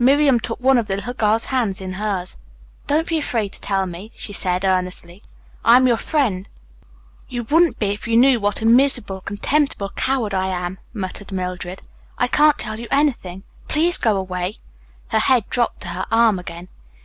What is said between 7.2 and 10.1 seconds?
"You wouldn't be if you knew what a miserable, contemptible